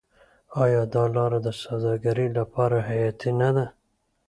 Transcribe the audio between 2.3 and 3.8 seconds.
لپاره حیاتي نه ده؟